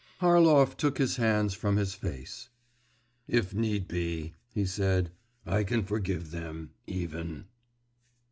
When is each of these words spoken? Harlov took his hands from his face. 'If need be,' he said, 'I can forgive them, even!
Harlov 0.19 0.75
took 0.77 0.97
his 0.97 1.17
hands 1.17 1.53
from 1.53 1.77
his 1.77 1.93
face. 1.93 2.49
'If 3.27 3.53
need 3.53 3.87
be,' 3.87 4.33
he 4.51 4.65
said, 4.65 5.11
'I 5.45 5.63
can 5.65 5.83
forgive 5.83 6.31
them, 6.31 6.71
even! 6.87 7.45